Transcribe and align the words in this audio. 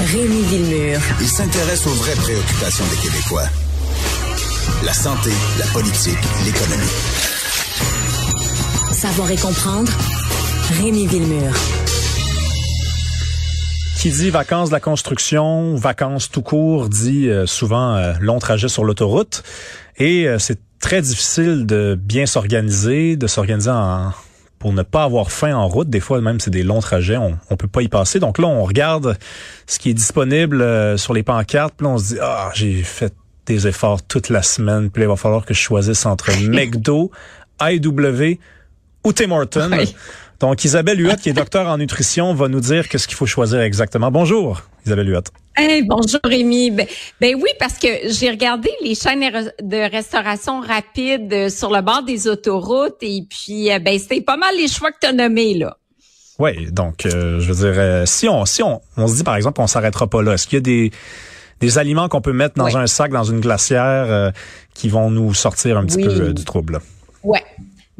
Rémi 0.00 0.42
Villemur. 0.42 1.00
Il 1.20 1.26
s'intéresse 1.26 1.84
aux 1.86 1.94
vraies 1.94 2.14
préoccupations 2.14 2.84
des 2.86 2.96
Québécois. 2.96 3.48
La 4.84 4.92
santé, 4.92 5.30
la 5.58 5.66
politique, 5.66 6.18
l'économie. 6.44 6.86
Savoir 8.92 9.28
et 9.32 9.36
comprendre. 9.36 9.90
Rémi 10.80 11.08
Villemur. 11.08 11.52
Qui 13.98 14.10
dit 14.10 14.30
vacances 14.30 14.68
de 14.68 14.74
la 14.74 14.80
construction, 14.80 15.74
vacances 15.74 16.30
tout 16.30 16.42
court, 16.42 16.88
dit 16.88 17.28
euh, 17.28 17.46
souvent 17.46 17.96
euh, 17.96 18.12
long 18.20 18.38
trajet 18.38 18.68
sur 18.68 18.84
l'autoroute. 18.84 19.42
Et 19.96 20.28
euh, 20.28 20.38
c'est 20.38 20.60
très 20.78 21.02
difficile 21.02 21.66
de 21.66 21.98
bien 22.00 22.26
s'organiser, 22.26 23.16
de 23.16 23.26
s'organiser 23.26 23.70
en, 23.70 24.12
pour 24.58 24.72
ne 24.72 24.82
pas 24.82 25.04
avoir 25.04 25.30
faim 25.30 25.54
en 25.54 25.68
route. 25.68 25.88
Des 25.88 26.00
fois, 26.00 26.20
même, 26.20 26.40
c'est 26.40 26.50
des 26.50 26.62
longs 26.62 26.80
trajets. 26.80 27.16
On, 27.16 27.38
on 27.50 27.56
peut 27.56 27.68
pas 27.68 27.82
y 27.82 27.88
passer. 27.88 28.20
Donc 28.20 28.38
là, 28.38 28.48
on 28.48 28.64
regarde 28.64 29.16
ce 29.66 29.78
qui 29.78 29.90
est 29.90 29.94
disponible 29.94 30.98
sur 30.98 31.14
les 31.14 31.22
pancartes. 31.22 31.74
Puis 31.76 31.86
là, 31.86 31.92
on 31.92 31.98
se 31.98 32.14
dit, 32.14 32.20
ah, 32.20 32.50
j'ai 32.54 32.82
fait 32.82 33.14
des 33.46 33.66
efforts 33.66 34.02
toute 34.02 34.28
la 34.28 34.42
semaine. 34.42 34.90
Puis 34.90 35.00
là, 35.00 35.06
il 35.06 35.10
va 35.10 35.16
falloir 35.16 35.44
que 35.44 35.54
je 35.54 35.60
choisisse 35.60 36.06
entre 36.06 36.30
McDo, 36.48 37.10
IW 37.60 38.38
ou 39.04 39.12
Tim 39.12 39.30
Hortons. 39.30 39.70
Donc, 40.40 40.64
Isabelle 40.64 41.00
Huot, 41.00 41.16
qui 41.16 41.30
est 41.30 41.32
docteur 41.32 41.66
en 41.66 41.78
nutrition, 41.78 42.32
va 42.32 42.48
nous 42.48 42.60
dire 42.60 42.88
qu'est-ce 42.88 43.08
qu'il 43.08 43.16
faut 43.16 43.26
choisir 43.26 43.60
exactement. 43.60 44.10
Bonjour, 44.12 44.62
Isabelle 44.86 45.08
Huot. 45.08 45.22
Hey, 45.60 45.82
bonjour 45.82 46.20
Rémi. 46.22 46.70
Ben, 46.70 46.86
ben, 47.20 47.34
oui, 47.34 47.50
parce 47.58 47.78
que 47.78 47.88
j'ai 48.04 48.30
regardé 48.30 48.70
les 48.80 48.94
chaînes 48.94 49.28
de 49.60 49.90
restauration 49.90 50.60
rapide 50.60 51.32
euh, 51.32 51.48
sur 51.48 51.72
le 51.72 51.82
bord 51.82 52.04
des 52.04 52.28
autoroutes 52.28 52.98
et 53.02 53.24
puis 53.28 53.72
euh, 53.72 53.80
ben 53.80 53.98
c'était 53.98 54.20
pas 54.20 54.36
mal 54.36 54.54
les 54.56 54.68
choix 54.68 54.92
que 54.92 54.98
tu 55.00 55.08
as 55.08 55.12
nommés 55.12 55.54
là. 55.54 55.76
Oui, 56.38 56.70
donc 56.70 57.06
euh, 57.06 57.40
je 57.40 57.52
veux 57.52 57.72
dire 57.72 58.06
si 58.06 58.28
on 58.28 58.44
si 58.44 58.62
on, 58.62 58.80
on 58.96 59.08
se 59.08 59.16
dit 59.16 59.24
par 59.24 59.34
exemple 59.34 59.60
on 59.60 59.66
s'arrêtera 59.66 60.06
pas 60.06 60.22
là, 60.22 60.34
est-ce 60.34 60.46
qu'il 60.46 60.58
y 60.58 60.58
a 60.58 60.60
des 60.60 60.92
des 61.58 61.76
aliments 61.76 62.08
qu'on 62.08 62.20
peut 62.20 62.32
mettre 62.32 62.54
dans 62.54 62.76
un 62.76 62.86
sac 62.86 63.10
dans 63.10 63.24
une 63.24 63.40
glacière 63.40 64.32
qui 64.74 64.88
vont 64.88 65.10
nous 65.10 65.34
sortir 65.34 65.76
un 65.76 65.86
petit 65.86 66.00
peu 66.00 66.32
du 66.32 66.44
trouble? 66.44 66.78
Ouais. 67.24 67.42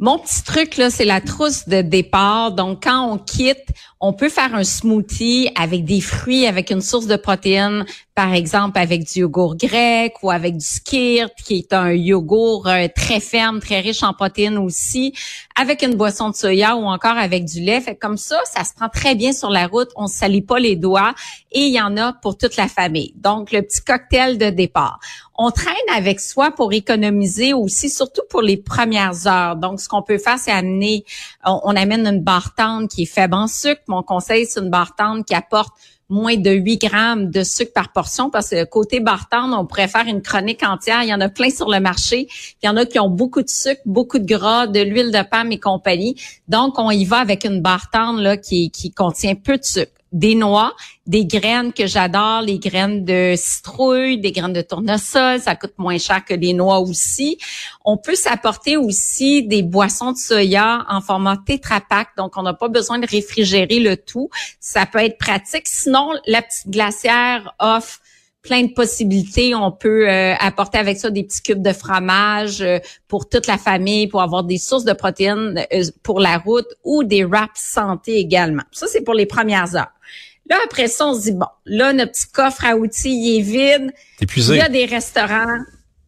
Mon 0.01 0.17
petit 0.17 0.43
truc, 0.43 0.77
là, 0.77 0.89
c'est 0.89 1.03
la 1.03 1.19
trousse 1.19 1.67
de 1.67 1.81
départ. 1.81 2.53
Donc, 2.53 2.83
quand 2.83 3.11
on 3.11 3.17
quitte, 3.17 3.65
on 3.99 4.13
peut 4.13 4.29
faire 4.29 4.55
un 4.55 4.63
smoothie 4.63 5.49
avec 5.55 5.83
des 5.83 5.99
fruits, 5.99 6.47
avec 6.47 6.71
une 6.71 6.79
source 6.79 7.05
de 7.05 7.17
protéines, 7.17 7.85
par 8.15 8.33
exemple 8.33 8.79
avec 8.79 9.03
du 9.03 9.19
yogourt 9.19 9.57
grec 9.57 10.13
ou 10.23 10.31
avec 10.31 10.55
du 10.55 10.65
skirt, 10.65 11.31
qui 11.45 11.57
est 11.57 11.73
un 11.73 11.91
yogourt 11.91 12.67
euh, 12.67 12.87
très 12.95 13.19
ferme, 13.19 13.59
très 13.59 13.81
riche 13.81 14.01
en 14.01 14.13
protéines 14.13 14.57
aussi, 14.57 15.13
avec 15.59 15.81
une 15.81 15.95
boisson 15.95 16.29
de 16.29 16.35
soya 16.35 16.77
ou 16.77 16.85
encore 16.85 17.17
avec 17.17 17.43
du 17.43 17.59
lait. 17.59 17.81
Fait 17.81 17.95
comme 17.95 18.15
ça, 18.15 18.39
ça 18.45 18.63
se 18.63 18.73
prend 18.73 18.87
très 18.87 19.15
bien 19.15 19.33
sur 19.33 19.49
la 19.49 19.67
route. 19.67 19.89
On 19.97 20.03
ne 20.03 20.07
salit 20.07 20.41
pas 20.41 20.59
les 20.59 20.77
doigts 20.77 21.13
et 21.51 21.65
il 21.65 21.73
y 21.73 21.81
en 21.81 21.97
a 21.97 22.13
pour 22.13 22.37
toute 22.37 22.55
la 22.55 22.69
famille. 22.69 23.13
Donc, 23.17 23.51
le 23.51 23.63
petit 23.63 23.81
cocktail 23.81 24.37
de 24.37 24.49
départ. 24.49 24.99
On 25.41 25.51
traîne 25.51 25.73
avec 25.95 26.19
soi 26.19 26.51
pour 26.51 26.73
économiser 26.73 27.53
aussi, 27.53 27.89
surtout 27.89 28.23
pour 28.29 28.41
les 28.41 28.57
premières 28.57 29.25
heures. 29.25 29.55
Donc, 29.55 29.79
ce 29.79 29.87
qu'on 29.87 30.01
peut 30.01 30.17
faire, 30.17 30.37
c'est 30.37 30.51
amener, 30.51 31.05
on, 31.45 31.77
amène 31.77 32.05
une 32.05 32.21
barre 32.21 32.53
tendre 32.55 32.89
qui 32.89 33.03
est 33.03 33.05
faible 33.05 33.35
en 33.35 33.47
sucre, 33.47 33.81
mon 33.87 34.03
conseil, 34.03 34.45
c'est 34.45 34.59
une 34.59 34.69
barre 34.69 34.93
qui 35.25 35.33
apporte 35.33 35.71
moins 36.09 36.35
de 36.35 36.51
8 36.51 36.77
grammes 36.81 37.29
de 37.29 37.43
sucre 37.43 37.71
par 37.71 37.93
portion 37.93 38.29
parce 38.29 38.49
que 38.49 38.65
côté 38.65 38.99
bartende, 38.99 39.53
on 39.53 39.65
pourrait 39.65 39.87
faire 39.87 40.07
une 40.07 40.21
chronique 40.21 40.61
entière. 40.63 41.03
Il 41.03 41.09
y 41.09 41.13
en 41.13 41.21
a 41.21 41.29
plein 41.29 41.51
sur 41.51 41.69
le 41.69 41.79
marché. 41.79 42.27
Il 42.61 42.65
y 42.65 42.69
en 42.69 42.75
a 42.75 42.85
qui 42.85 42.99
ont 42.99 43.09
beaucoup 43.09 43.41
de 43.41 43.49
sucre, 43.49 43.81
beaucoup 43.85 44.19
de 44.19 44.25
gras, 44.25 44.67
de 44.67 44.81
l'huile 44.81 45.11
de 45.11 45.21
palme 45.21 45.53
et 45.53 45.59
compagnie. 45.59 46.21
Donc, 46.49 46.77
on 46.79 46.91
y 46.91 47.05
va 47.05 47.19
avec 47.19 47.45
une 47.45 47.61
bartende 47.61 48.19
là, 48.19 48.35
qui 48.35 48.91
contient 48.93 49.35
peu 49.35 49.57
de 49.57 49.63
sucre 49.63 49.98
des 50.11 50.35
noix, 50.35 50.75
des 51.05 51.25
graines 51.25 51.73
que 51.73 51.85
j'adore, 51.87 52.41
les 52.41 52.59
graines 52.59 53.05
de 53.05 53.33
citrouille, 53.37 54.19
des 54.19 54.31
graines 54.31 54.53
de 54.53 54.61
tournesol, 54.61 55.39
ça 55.39 55.55
coûte 55.55 55.73
moins 55.77 55.97
cher 55.97 56.23
que 56.25 56.33
les 56.33 56.53
noix 56.53 56.79
aussi. 56.79 57.37
On 57.85 57.97
peut 57.97 58.15
s'apporter 58.15 58.77
aussi 58.77 59.43
des 59.43 59.63
boissons 59.63 60.11
de 60.11 60.17
soya 60.17 60.85
en 60.89 61.01
format 61.01 61.37
Tetra 61.45 61.79
donc 62.17 62.37
on 62.37 62.43
n'a 62.43 62.53
pas 62.53 62.67
besoin 62.67 62.99
de 62.99 63.07
réfrigérer 63.07 63.79
le 63.79 63.97
tout. 63.97 64.29
Ça 64.59 64.85
peut 64.85 64.99
être 64.99 65.17
pratique. 65.17 65.67
Sinon, 65.67 66.11
la 66.27 66.41
petite 66.41 66.69
glacière 66.69 67.53
offre 67.59 67.99
plein 68.41 68.63
de 68.63 68.73
possibilités. 68.73 69.53
On 69.53 69.71
peut 69.71 70.09
euh, 70.09 70.33
apporter 70.39 70.77
avec 70.77 70.97
ça 70.97 71.09
des 71.09 71.23
petits 71.23 71.41
cubes 71.41 71.61
de 71.61 71.73
fromage 71.73 72.61
euh, 72.61 72.79
pour 73.07 73.27
toute 73.27 73.47
la 73.47 73.57
famille, 73.57 74.07
pour 74.07 74.21
avoir 74.21 74.43
des 74.43 74.57
sources 74.57 74.85
de 74.85 74.93
protéines 74.93 75.65
euh, 75.73 75.83
pour 76.03 76.19
la 76.19 76.37
route 76.37 76.67
ou 76.83 77.03
des 77.03 77.25
wraps 77.25 77.59
santé 77.59 78.17
également. 78.17 78.63
Ça, 78.71 78.87
c'est 78.87 79.01
pour 79.01 79.13
les 79.13 79.25
premières 79.25 79.75
heures. 79.75 79.91
Là, 80.49 80.57
après 80.65 80.87
ça, 80.87 81.07
on 81.07 81.13
se 81.13 81.21
dit, 81.21 81.31
bon, 81.31 81.47
là, 81.65 81.93
notre 81.93 82.11
petit 82.11 82.27
coffre 82.31 82.65
à 82.65 82.75
outils, 82.75 83.11
il 83.11 83.39
est 83.39 83.41
vide. 83.41 83.91
Épuisé. 84.19 84.55
Il 84.55 84.57
y 84.57 84.61
a 84.61 84.69
des 84.69 84.85
restaurants. 84.85 85.59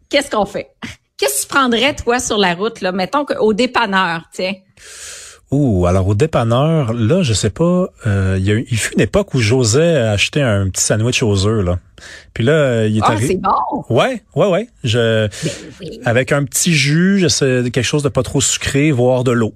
Qu'est-ce 0.10 0.32
qu'on 0.32 0.46
fait? 0.46 0.72
Qu'est-ce 1.18 1.44
que 1.44 1.48
tu 1.48 1.56
prendrais, 1.56 1.96
toi, 1.96 2.20
sur 2.20 2.38
la 2.38 2.56
route, 2.56 2.82
là? 2.82 2.92
Mettons 2.92 3.26
qu'au 3.26 3.54
dépanneur, 3.54 4.24
tiens. 4.34 4.56
Ouh, 5.52 5.86
alors 5.86 6.08
au 6.08 6.16
dépanneur, 6.16 6.94
là, 6.94 7.24
je 7.24 7.34
sais 7.34 7.50
pas, 7.50 7.90
euh, 8.08 8.38
il, 8.40 8.46
y 8.46 8.52
a, 8.54 8.56
il 8.56 8.78
fut 8.78 8.94
une 8.94 9.02
époque 9.02 9.34
où 9.34 9.40
j'osais 9.40 9.98
acheter 9.98 10.42
un 10.42 10.70
petit 10.70 10.82
sandwich 10.82 11.22
aux 11.24 11.46
œufs, 11.46 11.64
là. 11.64 11.78
Puis 12.34 12.46
là, 12.46 12.88
il 12.88 12.98
est 12.98 13.02
ah, 13.04 13.16
c'est 13.20 13.36
bon! 13.36 13.84
Ouais, 13.90 14.24
ouais, 14.34 14.48
ouais. 14.48 14.70
Je, 14.86 15.28
ben 15.28 15.90
Avec 16.06 16.32
un 16.32 16.46
petit 16.46 16.74
jus, 16.74 17.20
je 17.20 17.28
sais, 17.28 17.64
quelque 17.72 17.84
chose 17.84 18.02
de 18.02 18.08
pas 18.08 18.24
trop 18.24 18.40
sucré, 18.40 18.92
voire 18.92 19.26
de 19.26 19.32
l'eau. 19.32 19.54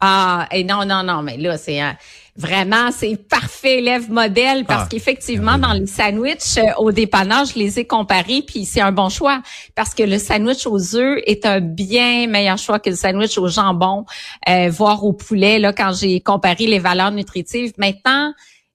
Ah, 0.00 0.48
et 0.50 0.64
non, 0.64 0.86
non, 0.86 1.02
non, 1.02 1.22
mais 1.22 1.36
là, 1.36 1.58
c'est 1.58 1.80
un 1.80 1.94
Vraiment, 2.36 2.90
c'est 2.90 3.16
parfait 3.16 3.78
élève 3.78 4.10
modèle 4.10 4.64
parce 4.64 4.84
ah, 4.84 4.88
qu'effectivement, 4.90 5.56
dans 5.56 5.72
les 5.72 5.86
sandwichs 5.86 6.58
euh, 6.58 6.72
au 6.78 6.90
dépannage, 6.90 7.52
je 7.54 7.60
les 7.60 7.78
ai 7.78 7.86
comparés, 7.86 8.42
puis 8.42 8.64
c'est 8.64 8.80
un 8.80 8.90
bon 8.90 9.08
choix 9.08 9.40
parce 9.76 9.94
que 9.94 10.02
le 10.02 10.18
sandwich 10.18 10.66
aux 10.66 10.96
œufs 10.96 11.22
est 11.26 11.46
un 11.46 11.60
bien 11.60 12.26
meilleur 12.26 12.58
choix 12.58 12.80
que 12.80 12.90
le 12.90 12.96
sandwich 12.96 13.38
au 13.38 13.46
jambon, 13.46 14.04
euh, 14.48 14.68
voire 14.68 15.04
au 15.04 15.12
poulet. 15.12 15.60
Là, 15.60 15.72
quand 15.72 15.92
j'ai 15.92 16.18
comparé 16.20 16.66
les 16.66 16.80
valeurs 16.80 17.12
nutritives, 17.12 17.72
maintenant, 17.78 18.34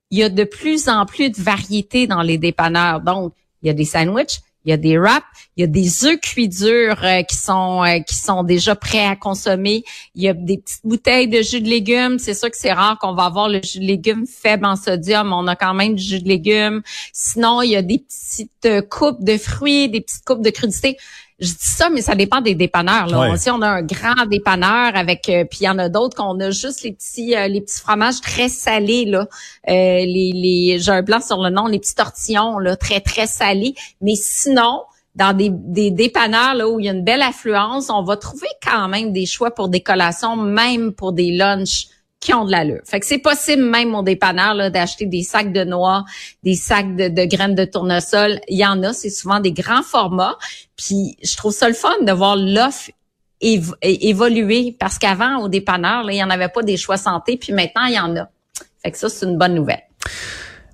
il 0.10 0.20
y 0.20 0.24
a 0.24 0.30
de 0.30 0.46
plus 0.46 0.88
en 0.88 1.06
plus 1.06 1.30
de 1.30 1.42
variétés 1.42 2.08
dans 2.08 2.22
les 2.22 2.38
dépanneurs. 2.38 3.02
Donc, 3.02 3.34
il 3.62 3.68
y 3.68 3.70
a 3.70 3.74
des 3.74 3.84
sandwichs, 3.84 4.40
il 4.66 4.72
y 4.72 4.74
a 4.74 4.78
des 4.78 4.98
wraps, 4.98 5.26
il 5.56 5.62
y 5.62 5.64
a 5.64 5.68
des 5.68 6.06
œufs 6.06 6.20
cuits 6.20 6.50
durs 6.50 7.04
euh, 7.04 7.22
qui 7.24 7.38
sont 7.38 7.84
euh, 7.84 8.00
qui 8.00 8.16
sont 8.16 8.44
déjà 8.44 8.76
prêts 8.76 9.06
à 9.06 9.16
consommer. 9.16 9.84
Il 10.16 10.24
y 10.24 10.28
a 10.28 10.34
des 10.34 10.58
petites 10.58 10.86
bouteilles 10.86 11.28
de 11.28 11.42
jus 11.42 11.62
de 11.62 11.70
légumes. 11.70 12.20
C'est 12.20 12.34
sûr 12.34 12.52
que 12.52 12.58
c'est 12.58 12.74
rare 12.74 12.98
qu'on 13.00 13.14
va 13.14 13.24
avoir 13.24 13.48
le 13.48 13.62
jus 13.64 13.80
de 13.80 13.86
légumes 13.86 14.26
faible 14.28 14.66
en 14.66 14.76
sodium. 14.76 15.32
On 15.32 15.48
a 15.48 15.56
quand 15.56 15.74
même 15.74 15.96
du 15.96 16.04
jus 16.04 16.22
de 16.22 16.28
légumes. 16.28 16.82
Sinon, 17.14 17.62
il 17.62 17.72
y 17.72 17.76
a 17.78 17.82
des 17.82 18.00
petites 18.00 18.66
euh, 18.66 18.82
coupes 18.82 19.24
de 19.24 19.38
fruits, 19.38 19.90
des 19.90 20.02
petites 20.02 20.26
coupes 20.26 20.44
de 20.44 20.50
crudités 20.50 20.98
je 21.40 21.48
dis 21.48 21.58
ça, 21.60 21.90
mais 21.90 22.02
ça 22.02 22.16
dépend 22.16 22.42
des 22.42 22.56
dépanneurs. 22.56 23.08
Là. 23.08 23.38
Si 23.38 23.50
on 23.50 23.62
a 23.62 23.68
un 23.68 23.82
grand 23.82 24.26
dépanneur 24.26 24.92
avec, 24.96 25.30
euh, 25.30 25.46
puis 25.46 25.60
il 25.62 25.66
y 25.66 25.70
en 25.70 25.80
a 25.80 25.88
d'autres 25.88 26.18
qu'on 26.18 26.40
a 26.40 26.52
juste 26.52 26.84
les 26.84 26.92
petits, 26.92 27.36
euh, 27.36 27.48
les 27.48 27.62
petits 27.62 27.80
fromages 27.80 28.20
très 28.22 28.50
salés 28.50 29.06
là, 29.06 29.22
euh, 29.22 29.72
les, 29.72 30.32
les, 30.34 30.80
j'ai 30.80 30.92
un 30.92 31.02
blanc 31.02 31.22
sur 31.22 31.42
le 31.42 31.50
nom, 31.50 31.68
les 31.68 31.80
petits 31.80 31.96
tortillons 31.96 32.60
là, 32.60 32.76
très 32.76 33.00
très 33.00 33.26
salés. 33.26 33.74
Mais 34.02 34.16
sinon, 34.16 34.84
dans 35.16 35.36
des, 35.36 35.50
des 35.50 35.92
dépanneurs 35.92 36.56
là 36.56 36.68
où 36.68 36.80
il 36.80 36.86
y 36.86 36.90
a 36.90 36.94
une 36.94 37.06
belle 37.06 37.22
affluence, 37.22 37.90
on 37.90 38.04
va 38.04 38.18
trouver 38.18 38.48
quand 38.66 38.90
même 38.90 39.14
des 39.14 39.26
choix 39.26 39.52
pour 39.52 39.70
des 39.70 39.82
collations, 39.82 40.36
même 40.36 40.92
pour 40.94 41.14
des 41.14 41.32
lunchs 41.32 41.88
qui 42.20 42.34
ont 42.34 42.46
de 42.46 42.52
l'allure. 42.52 42.82
Fait 42.86 43.00
que 43.00 43.06
c'est 43.06 43.20
possible 43.20 43.64
même 43.64 43.96
au 43.96 44.04
dépanneur 44.04 44.54
là, 44.54 44.70
d'acheter 44.70 45.06
des 45.06 45.24
sacs 45.24 45.54
de 45.54 45.64
noix, 45.64 46.04
des 46.44 46.56
sacs 46.56 46.96
de, 46.96 47.26
graines 47.26 47.56
de 47.56 47.66
tournesol. 47.66 48.40
Il 48.48 48.58
y 48.58 48.66
en 48.66 48.84
a, 48.84 48.94
c'est 48.94 49.10
souvent 49.10 49.40
des 49.40 49.54
grands 49.54 49.84
formats. 49.84 50.38
Puis 50.76 51.18
je 51.24 51.38
trouve 51.38 51.54
ça 51.54 51.68
le 51.68 51.76
fun 51.76 51.94
de 52.02 52.12
voir 52.12 52.36
l'offre 52.36 52.92
évoluer 53.42 54.76
parce 54.78 54.98
qu'avant 54.98 55.38
au 55.38 55.48
dépanneur, 55.48 56.04
là, 56.04 56.12
il 56.12 56.16
n'y 56.16 56.24
en 56.24 56.30
avait 56.30 56.50
pas 56.50 56.62
des 56.62 56.76
choix 56.76 56.98
santé, 56.98 57.38
puis 57.38 57.54
maintenant 57.54 57.86
il 57.86 57.94
y 57.94 58.00
en 58.00 58.16
a. 58.18 58.30
Fait 58.84 58.92
que 58.92 58.98
ça 58.98 59.08
c'est 59.08 59.26
une 59.26 59.38
bonne 59.38 59.56
nouvelle. 59.56 59.84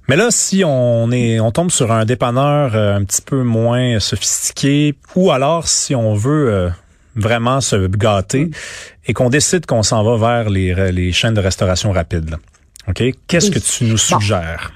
Mais 0.07 0.15
là, 0.15 0.29
si 0.29 0.63
on 0.63 1.11
est, 1.11 1.39
on 1.39 1.51
tombe 1.51 1.71
sur 1.71 1.91
un 1.91 2.05
dépanneur 2.05 2.75
euh, 2.75 2.95
un 2.95 3.03
petit 3.03 3.21
peu 3.21 3.41
moins 3.41 3.99
sophistiqué, 3.99 4.95
ou 5.15 5.31
alors 5.31 5.67
si 5.67 5.95
on 5.95 6.13
veut 6.13 6.51
euh, 6.51 6.69
vraiment 7.15 7.61
se 7.61 7.87
gâter 7.87 8.49
et 9.05 9.13
qu'on 9.13 9.29
décide 9.29 9.65
qu'on 9.65 9.83
s'en 9.83 10.03
va 10.03 10.17
vers 10.17 10.49
les, 10.49 10.91
les 10.91 11.11
chaînes 11.11 11.33
de 11.33 11.41
restauration 11.41 11.91
rapide. 11.91 12.35
OK? 12.87 13.03
Qu'est-ce 13.27 13.51
que 13.51 13.59
tu 13.59 13.85
nous 13.85 13.97
suggères? 13.97 14.71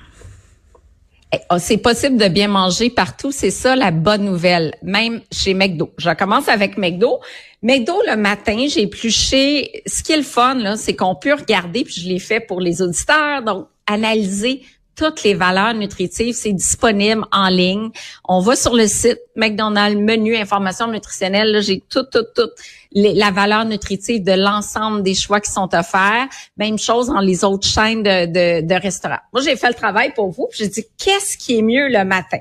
Eh, 1.32 1.38
oh, 1.52 1.58
c'est 1.60 1.78
possible 1.78 2.18
de 2.18 2.28
bien 2.28 2.48
manger 2.48 2.90
partout, 2.90 3.32
c'est 3.32 3.52
ça 3.52 3.76
la 3.76 3.92
bonne 3.92 4.26
nouvelle, 4.26 4.74
même 4.82 5.22
chez 5.32 5.54
McDo. 5.54 5.94
Je 6.00 6.10
commence 6.16 6.48
avec 6.48 6.76
McDo. 6.76 7.20
McDo 7.62 8.02
le 8.08 8.16
matin, 8.16 8.66
j'ai 8.68 8.84
épluché. 8.84 9.84
Ce 9.86 10.02
qui 10.02 10.14
est 10.14 10.18
le 10.18 10.24
fun 10.24 10.56
là, 10.56 10.76
c'est 10.76 10.96
qu'on 10.96 11.14
peut 11.14 11.36
regarder, 11.36 11.84
puis 11.84 12.02
je 12.02 12.08
l'ai 12.08 12.18
fait 12.18 12.40
pour 12.40 12.62
les 12.62 12.82
auditeurs, 12.82 13.44
donc 13.44 13.68
analyser 13.86 14.64
toutes 15.00 15.24
les 15.24 15.34
valeurs 15.34 15.74
nutritives. 15.74 16.36
C'est 16.36 16.52
disponible 16.52 17.24
en 17.32 17.48
ligne. 17.48 17.90
On 18.26 18.42
va 18.42 18.58
sur 18.58 18.76
le 18.76 18.86
site 18.86 19.22
McDonald's, 19.38 19.98
menu 19.98 20.36
information 20.36 20.88
nutritionnelle. 20.88 21.62
J'ai 21.62 21.80
tout, 21.90 22.04
tout, 22.04 22.26
tout 22.36 22.50
la 22.92 23.32
valeur 23.32 23.64
nutritive 23.64 24.24
de 24.24 24.34
l'ensemble 24.34 25.04
des 25.04 25.14
choix 25.14 25.40
qui 25.40 25.52
sont 25.52 25.74
offerts. 25.74 26.28
Même 26.58 26.78
chose 26.78 27.08
dans 27.08 27.22
les 27.22 27.46
autres 27.46 27.68
chaînes 27.68 28.04
de, 28.04 28.26
de, 28.26 28.68
de 28.68 28.82
restaurants. 28.82 29.24
Moi, 29.32 29.42
j'ai 29.42 29.56
fait 29.56 29.70
le 29.70 29.74
travail 29.74 30.12
pour 30.14 30.32
vous. 30.32 30.50
J'ai 30.52 30.68
dit, 30.68 30.86
qu'est-ce 30.98 31.38
qui 31.38 31.60
est 31.60 31.62
mieux 31.62 31.88
le 31.88 32.04
matin? 32.04 32.40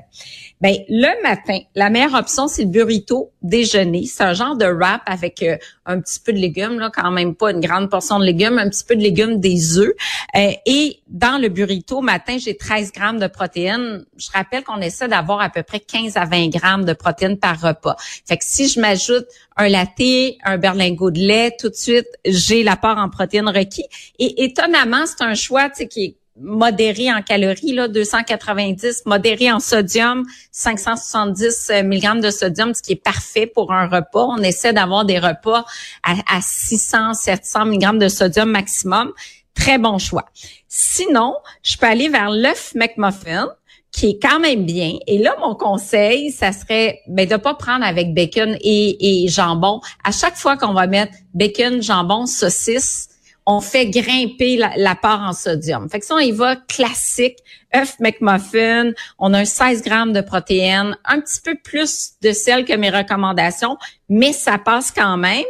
Ben 0.61 0.75
le 0.89 1.23
matin, 1.23 1.59
la 1.73 1.89
meilleure 1.89 2.15
option 2.15 2.49
c'est 2.49 2.63
le 2.63 2.69
burrito 2.69 3.31
déjeuner. 3.41 4.05
C'est 4.05 4.23
un 4.23 4.33
genre 4.33 4.57
de 4.57 4.65
wrap 4.65 5.01
avec 5.05 5.41
euh, 5.41 5.55
un 5.85 6.01
petit 6.01 6.19
peu 6.19 6.33
de 6.33 6.37
légumes 6.37 6.79
là, 6.79 6.91
quand 6.93 7.11
même 7.11 7.33
pas 7.33 7.51
une 7.51 7.61
grande 7.61 7.89
portion 7.89 8.19
de 8.19 8.25
légumes, 8.25 8.57
un 8.57 8.67
petit 8.69 8.83
peu 8.83 8.97
de 8.97 9.01
légumes, 9.01 9.39
des 9.39 9.77
œufs. 9.77 9.93
Euh, 10.35 10.51
et 10.65 10.99
dans 11.07 11.41
le 11.41 11.47
burrito 11.47 12.01
matin, 12.01 12.37
j'ai 12.37 12.57
13 12.57 12.91
grammes 12.91 13.19
de 13.19 13.27
protéines. 13.27 14.03
Je 14.17 14.27
rappelle 14.33 14.65
qu'on 14.65 14.81
essaie 14.81 15.07
d'avoir 15.07 15.39
à 15.39 15.49
peu 15.49 15.63
près 15.63 15.79
15 15.79 16.17
à 16.17 16.25
20 16.25 16.49
grammes 16.49 16.83
de 16.83 16.93
protéines 16.93 17.37
par 17.37 17.61
repas. 17.61 17.95
Fait 18.27 18.35
que 18.35 18.43
si 18.45 18.67
je 18.67 18.81
m'ajoute 18.81 19.27
un 19.55 19.69
latte, 19.69 20.01
un 20.43 20.57
berlingot 20.57 21.11
de 21.11 21.19
lait, 21.19 21.55
tout 21.57 21.69
de 21.69 21.75
suite 21.75 22.07
j'ai 22.25 22.63
l'apport 22.63 22.97
en 22.97 23.09
protéines 23.09 23.47
requis. 23.47 23.85
Et 24.19 24.43
étonnamment, 24.43 25.05
c'est 25.05 25.23
un 25.23 25.35
choix 25.35 25.69
qui 25.69 26.03
est 26.03 26.18
modéré 26.39 27.11
en 27.11 27.21
calories, 27.21 27.73
là, 27.73 27.87
290, 27.87 29.03
modéré 29.05 29.51
en 29.51 29.59
sodium, 29.59 30.25
570 30.51 31.71
euh, 31.71 31.83
mg 31.83 32.21
de 32.21 32.31
sodium, 32.31 32.73
ce 32.73 32.81
qui 32.81 32.93
est 32.93 33.03
parfait 33.03 33.47
pour 33.47 33.71
un 33.71 33.87
repas. 33.87 34.25
On 34.25 34.37
essaie 34.37 34.73
d'avoir 34.73 35.05
des 35.05 35.19
repas 35.19 35.65
à, 36.03 36.13
à 36.29 36.41
600, 36.41 37.13
700 37.13 37.65
mg 37.65 37.97
de 37.97 38.07
sodium 38.07 38.49
maximum. 38.49 39.11
Très 39.53 39.77
bon 39.77 39.97
choix. 39.97 40.25
Sinon, 40.67 41.35
je 41.63 41.77
peux 41.77 41.87
aller 41.87 42.07
vers 42.07 42.29
l'œuf 42.29 42.73
McMuffin 42.75 43.49
qui 43.91 44.11
est 44.11 44.19
quand 44.21 44.39
même 44.39 44.65
bien. 44.65 44.93
Et 45.07 45.17
là, 45.17 45.35
mon 45.41 45.55
conseil, 45.55 46.31
ça 46.31 46.51
serait 46.51 47.01
ben, 47.07 47.27
de 47.27 47.35
pas 47.37 47.55
prendre 47.55 47.83
avec 47.83 48.13
bacon 48.13 48.55
et 48.61 49.25
jambon. 49.27 49.81
À 50.03 50.11
chaque 50.11 50.35
fois 50.35 50.57
qu'on 50.57 50.73
va 50.73 50.85
mettre 50.87 51.13
bacon, 51.33 51.81
jambon, 51.81 52.27
saucisse, 52.27 53.08
on 53.51 53.61
fait 53.61 53.87
grimper 53.87 54.57
la, 54.57 54.93
part 54.93 55.21
en 55.21 55.33
sodium. 55.33 55.89
Fait 55.89 55.99
que 55.99 56.05
ça, 56.05 56.13
on 56.13 56.19
y 56.19 56.31
va 56.31 56.55
classique, 56.55 57.37
œuf 57.75 57.99
McMuffin, 57.99 58.91
on 59.17 59.33
a 59.33 59.39
un 59.39 59.45
16 59.45 59.81
grammes 59.81 60.13
de 60.13 60.21
protéines, 60.21 60.95
un 61.03 61.19
petit 61.19 61.41
peu 61.43 61.55
plus 61.55 62.11
de 62.21 62.31
sel 62.31 62.63
que 62.63 62.73
mes 62.73 62.91
recommandations, 62.91 63.75
mais 64.07 64.33
ça 64.33 64.59
passe 64.59 64.91
quand 64.91 65.17
même. 65.17 65.45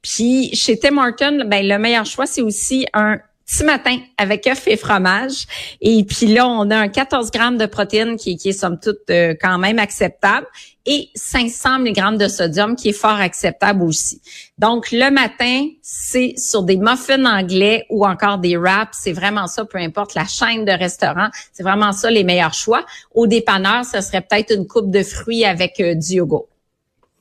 Puis 0.00 0.54
chez 0.54 0.78
Tim 0.78 0.96
Hortons, 0.98 1.44
ben, 1.46 1.66
le 1.66 1.76
meilleur 1.78 2.06
choix, 2.06 2.26
c'est 2.26 2.40
aussi 2.40 2.86
un 2.92 3.18
petit 3.50 3.64
matin 3.64 3.98
avec 4.16 4.46
œuf 4.46 4.66
et 4.68 4.76
fromage. 4.76 5.46
Et 5.80 6.04
puis 6.04 6.26
là, 6.26 6.46
on 6.46 6.70
a 6.70 6.76
un 6.76 6.88
14 6.88 7.30
grammes 7.30 7.58
de 7.58 7.66
protéines 7.66 8.16
qui, 8.16 8.36
qui 8.36 8.50
est 8.50 8.52
somme 8.52 8.78
toute 8.78 9.10
euh, 9.10 9.34
quand 9.40 9.58
même 9.58 9.78
acceptable 9.78 10.46
et 10.86 11.08
500 11.14 11.80
mg 11.80 12.16
de 12.16 12.28
sodium 12.28 12.74
qui 12.74 12.90
est 12.90 12.92
fort 12.92 13.20
acceptable 13.20 13.82
aussi. 13.82 14.22
Donc 14.58 14.92
le 14.92 15.10
matin, 15.10 15.66
c'est 15.82 16.34
sur 16.36 16.62
des 16.62 16.76
muffins 16.76 17.24
anglais 17.24 17.84
ou 17.90 18.06
encore 18.06 18.38
des 18.38 18.56
wraps, 18.56 18.96
c'est 19.00 19.12
vraiment 19.12 19.46
ça, 19.46 19.64
peu 19.64 19.78
importe 19.78 20.14
la 20.14 20.24
chaîne 20.24 20.64
de 20.64 20.72
restaurant, 20.72 21.28
c'est 21.52 21.62
vraiment 21.62 21.92
ça 21.92 22.10
les 22.10 22.24
meilleurs 22.24 22.54
choix. 22.54 22.84
Au 23.14 23.26
dépanneur, 23.26 23.84
ce 23.84 24.00
serait 24.00 24.22
peut-être 24.22 24.54
une 24.54 24.66
coupe 24.66 24.90
de 24.90 25.02
fruits 25.02 25.44
avec 25.44 25.80
euh, 25.80 25.94
du 25.94 26.14
yogourt. 26.14 26.49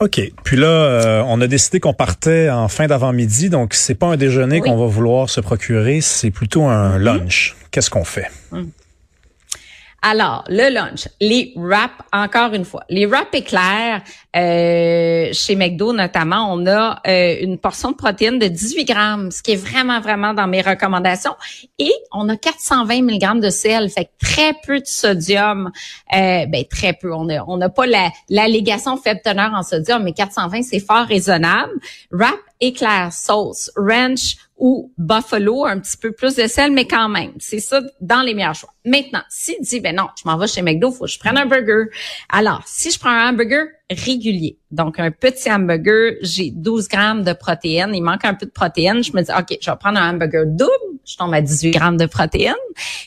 OK. 0.02 0.22
Puis 0.46 0.56
là, 0.56 0.68
euh, 0.68 1.24
on 1.26 1.42
a 1.42 1.48
décidé 1.48 1.82
qu'on 1.82 1.94
partait 1.94 2.50
en 2.50 2.70
fin 2.70 2.88
d'avant-midi, 2.88 3.50
donc 3.50 3.74
c'est 3.74 3.96
pas 3.96 4.08
un 4.08 4.16
déjeuner 4.16 4.62
qu'on 4.62 4.78
va 4.78 4.86
vouloir 4.86 5.30
se 5.30 5.42
procurer, 5.42 6.00
c'est 6.00 6.32
plutôt 6.32 6.64
un 6.64 6.98
mm-hmm. 6.98 7.02
lunch. 7.02 7.56
Qu'est-ce 7.72 7.90
qu'on 7.90 8.06
fait? 8.06 8.32
Mm. 8.54 8.64
Alors, 10.02 10.44
le 10.48 10.74
lunch, 10.74 11.08
les 11.20 11.54
wraps, 11.56 11.94
encore 12.14 12.54
une 12.54 12.66
fois, 12.66 12.84
les 12.90 13.06
wraps 13.06 13.34
éclairs, 13.34 14.02
euh, 14.36 15.30
chez 15.34 15.56
McDo 15.56 15.92
notamment, 15.94 16.54
on 16.54 16.66
a 16.68 17.02
euh, 17.08 17.36
une 17.42 17.58
portion 17.58 17.92
de 17.92 17.96
protéines 17.96 18.40
de 18.40 18.48
18 18.48 18.86
grammes, 18.86 19.32
ce 19.32 19.42
qui 19.44 19.52
est 19.52 19.56
vraiment, 19.56 20.00
vraiment 20.00 20.34
dans 20.34 20.48
mes 20.48 20.62
recommandations. 20.62 21.36
Et 21.80 21.92
on 22.14 22.30
a 22.30 22.38
420 22.38 23.02
mg 23.02 23.40
de 23.42 23.50
sel, 23.50 23.90
fait 23.90 24.10
très 24.22 24.54
peu 24.66 24.80
de 24.80 24.86
sodium. 24.86 25.72
Euh, 26.16 26.46
ben, 26.46 26.64
très 26.70 26.94
peu. 26.94 27.14
On 27.14 27.26
n'a 27.26 27.44
on 27.48 27.60
a 27.62 27.70
pas 27.70 27.86
l'allégation 28.30 28.98
faible 28.98 29.22
teneur 29.24 29.52
en 29.54 29.64
sodium, 29.64 30.04
mais 30.04 30.14
420, 30.14 30.64
c'est 30.64 30.80
fort 30.80 31.06
raisonnable. 31.06 31.74
Wrap 32.12 32.38
éclair, 32.60 33.12
sauce, 33.14 33.72
ranch 33.76 34.36
ou 34.58 34.92
buffalo, 34.98 35.66
un 35.66 35.80
petit 35.80 35.96
peu 35.96 36.12
plus 36.12 36.36
de 36.36 36.46
sel, 36.48 36.72
mais 36.72 36.86
quand 36.86 37.08
même, 37.08 37.32
c'est 37.40 37.60
ça 37.60 37.82
dans 38.02 38.22
les 38.22 38.34
meilleurs 38.34 38.56
choix. 38.56 38.74
Maintenant, 38.86 39.22
s'il 39.30 39.62
dit, 39.62 39.80
ben 39.80 39.96
non, 39.96 40.08
je 40.22 40.30
m'en 40.30 40.38
vais 40.38 40.48
chez 40.48 40.62
McDo, 40.62 40.92
faut 40.92 41.06
que 41.06 41.10
je 41.10 41.18
prenne 41.18 41.38
un 41.38 41.46
burger. 41.46 41.86
Alors, 42.28 42.64
si 42.66 42.92
je 42.92 43.00
prends 43.00 43.10
un 43.10 43.30
hamburger 43.30 43.68
régulier, 43.90 44.58
donc 44.70 45.00
un 45.00 45.12
petit 45.12 45.50
hamburger, 45.50 46.16
j'ai 46.22 46.52
12 46.52 46.90
grammes 46.90 47.24
de 47.24 47.32
protéines, 47.32 47.96
il 47.96 48.02
manque 48.02 48.26
un 48.26 48.34
peu 48.34 48.46
de 48.46 48.52
protéines, 48.52 49.02
je 49.02 49.14
me 49.14 49.22
dis, 49.22 49.32
OK, 49.32 49.58
je 49.62 49.72
vais 49.72 49.78
prendre 49.78 49.98
un 49.98 50.10
hamburger 50.10 50.46
double, 50.46 51.00
je 51.06 51.16
tombe 51.16 51.34
à 51.34 51.42
18 51.42 51.72
grammes 51.72 51.98
de 51.98 52.06
protéines, 52.06 52.54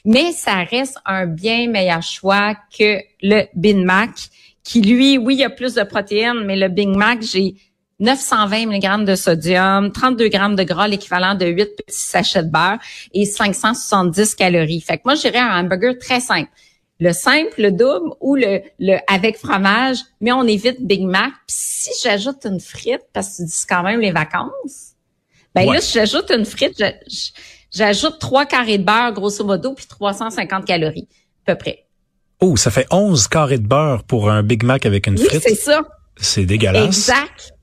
mais 0.07 0.33
ça 0.33 0.65
reste 0.65 0.97
un 1.05 1.27
bien 1.27 1.69
meilleur 1.69 2.03
choix 2.03 2.57
que 2.77 2.99
le 3.21 3.43
Big 3.55 3.77
Mac, 3.77 4.11
qui 4.65 4.81
lui, 4.81 5.19
oui, 5.19 5.35
il 5.35 5.41
y 5.41 5.45
a 5.45 5.51
plus 5.51 5.75
de 5.75 5.83
protéines, 5.83 6.45
mais 6.47 6.57
le 6.57 6.69
Big 6.69 6.89
Mac, 6.89 7.21
j'ai 7.21 7.57
920 8.03 8.67
mg 8.67 9.05
de 9.05 9.15
sodium, 9.15 9.93
32 9.93 10.29
grammes 10.29 10.57
de 10.57 10.65
gras, 10.65 10.89
l'équivalent 10.89 11.37
de 11.37 11.47
8 11.47 11.77
petits 11.77 11.99
sachets 12.01 12.43
de 12.43 12.51
beurre 12.51 12.79
et 13.15 13.25
570 13.25 14.35
calories. 14.35 14.81
Fait 14.81 14.97
que 14.97 15.03
moi, 15.05 15.15
j'irais 15.15 15.39
un 15.39 15.61
hamburger 15.61 15.97
très 15.99 16.19
simple. 16.21 16.51
Le 16.99 17.13
simple, 17.13 17.55
le 17.59 17.71
double 17.71 18.11
ou 18.21 18.35
le, 18.35 18.61
le 18.81 18.99
avec 19.09 19.39
fromage, 19.39 19.99
mais 20.21 20.33
on 20.33 20.43
évite 20.43 20.85
Big 20.85 21.03
Mac. 21.03 21.33
Puis 21.47 21.57
si 21.57 21.91
j'ajoute 22.03 22.45
une 22.45 22.61
frite, 22.61 23.03
parce 23.13 23.37
que 23.37 23.43
tu 23.43 23.49
dis 23.49 23.67
quand 23.69 23.83
même 23.83 24.01
les 24.01 24.13
vacances, 24.13 24.93
ben 25.55 25.71
là, 25.71 25.81
si 25.81 25.93
j'ajoute 25.93 26.31
une 26.31 26.45
frite, 26.45 26.83
j'ajoute 27.73 28.19
trois 28.19 28.47
carrés 28.47 28.79
de 28.79 28.85
beurre, 28.85 29.13
grosso 29.13 29.45
modo, 29.45 29.75
puis 29.75 29.87
350 29.87 30.65
calories, 30.65 31.09
à 31.47 31.55
peu 31.55 31.59
près. 31.59 31.87
Oh, 32.41 32.57
ça 32.57 32.73
fait 32.73 32.87
11 32.91 33.29
carrés 33.29 33.59
de 33.59 33.67
beurre 33.67 34.03
pour 34.03 34.29
un 34.29 34.43
Big 34.43 34.65
Mac 34.65 34.87
avec 34.87 35.07
une 35.07 35.19
oui, 35.19 35.25
frite. 35.25 35.43
c'est 35.43 35.55
ça. 35.55 35.83
C'est 36.17 36.45
dégueulasse. 36.45 36.85
Exact. 36.85 37.55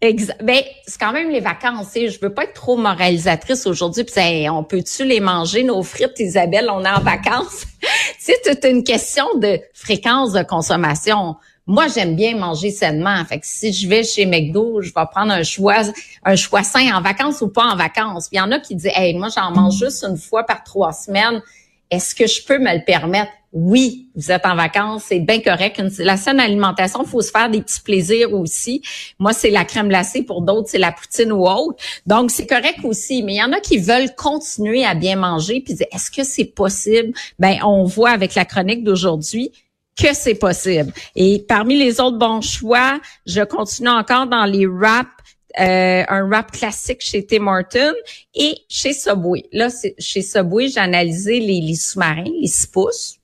Exact. 0.00 0.44
Ben, 0.44 0.62
c'est 0.86 1.00
quand 1.00 1.12
même 1.12 1.30
les 1.30 1.40
vacances. 1.40 1.88
Je 1.94 2.20
veux 2.20 2.32
pas 2.32 2.44
être 2.44 2.54
trop 2.54 2.76
moralisatrice 2.76 3.66
aujourd'hui. 3.66 4.04
Puis 4.04 4.48
on 4.48 4.62
peut-tu 4.62 5.04
les 5.04 5.18
manger 5.18 5.64
nos 5.64 5.82
frites, 5.82 6.20
Isabelle? 6.20 6.68
On 6.70 6.84
est 6.84 6.90
en 6.90 7.00
vacances. 7.00 7.64
c'est 8.18 8.64
une 8.64 8.84
question 8.84 9.26
de 9.38 9.58
fréquence 9.74 10.32
de 10.32 10.42
consommation. 10.42 11.36
Moi, 11.66 11.86
j'aime 11.88 12.14
bien 12.14 12.36
manger 12.36 12.70
sainement. 12.70 13.22
Fait 13.24 13.40
que 13.40 13.46
si 13.46 13.72
je 13.72 13.88
vais 13.88 14.04
chez 14.04 14.24
McDo, 14.24 14.80
je 14.80 14.88
vais 14.88 15.04
prendre 15.10 15.32
un 15.32 15.42
choix, 15.42 15.82
un 16.24 16.36
choix 16.36 16.62
sain 16.62 16.96
en 16.96 17.02
vacances 17.02 17.42
ou 17.42 17.48
pas 17.48 17.64
en 17.64 17.76
vacances. 17.76 18.28
il 18.32 18.38
y 18.38 18.40
en 18.40 18.52
a 18.52 18.60
qui 18.60 18.76
disent, 18.76 18.92
hey, 18.94 19.14
moi, 19.14 19.28
j'en 19.34 19.50
mange 19.50 19.74
juste 19.74 20.04
une 20.04 20.16
fois 20.16 20.44
par 20.44 20.62
trois 20.62 20.92
semaines. 20.92 21.42
Est-ce 21.90 22.14
que 22.14 22.26
je 22.26 22.44
peux 22.44 22.58
me 22.58 22.74
le 22.74 22.84
permettre? 22.84 23.32
oui, 23.52 24.10
vous 24.14 24.30
êtes 24.30 24.44
en 24.44 24.54
vacances, 24.54 25.04
c'est 25.08 25.20
bien 25.20 25.40
correct. 25.40 25.82
la 25.98 26.16
saine 26.16 26.38
alimentation, 26.38 27.04
faut 27.04 27.22
se 27.22 27.30
faire 27.30 27.48
des 27.48 27.62
petits 27.62 27.80
plaisirs 27.80 28.34
aussi. 28.34 28.82
Moi, 29.18 29.32
c'est 29.32 29.50
la 29.50 29.64
crème 29.64 29.88
glacée, 29.88 30.22
pour 30.22 30.42
d'autres, 30.42 30.68
c'est 30.68 30.78
la 30.78 30.92
poutine 30.92 31.32
ou 31.32 31.46
autre. 31.46 31.82
Donc, 32.06 32.30
c'est 32.30 32.46
correct 32.46 32.80
aussi. 32.84 33.22
Mais 33.22 33.34
il 33.34 33.38
y 33.38 33.42
en 33.42 33.52
a 33.52 33.60
qui 33.60 33.78
veulent 33.78 34.14
continuer 34.16 34.84
à 34.84 34.94
bien 34.94 35.16
manger, 35.16 35.62
puis 35.64 35.74
est-ce 35.92 36.10
que 36.10 36.24
c'est 36.24 36.44
possible? 36.44 37.12
Ben, 37.38 37.58
on 37.64 37.84
voit 37.84 38.10
avec 38.10 38.34
la 38.34 38.44
chronique 38.44 38.84
d'aujourd'hui 38.84 39.50
que 39.98 40.14
c'est 40.14 40.34
possible. 40.34 40.92
Et 41.16 41.44
parmi 41.48 41.76
les 41.76 42.00
autres 42.00 42.18
bons 42.18 42.40
choix, 42.40 43.00
je 43.26 43.42
continue 43.42 43.88
encore 43.88 44.26
dans 44.26 44.44
les 44.44 44.66
wraps 44.66 45.10
euh, 45.58 46.04
un 46.08 46.28
wrap 46.28 46.50
classique 46.52 47.00
chez 47.00 47.24
Tim 47.24 47.46
Hortons 47.46 47.94
et 48.34 48.56
chez 48.68 48.92
Subway. 48.92 49.44
Là, 49.52 49.68
chez 49.98 50.22
Subway, 50.22 50.68
j'ai 50.68 50.80
analysé 50.80 51.40
les, 51.40 51.60
les 51.60 51.74
sous-marins, 51.74 52.24
les 52.40 52.48
6 52.48 52.66
pouces 52.66 53.18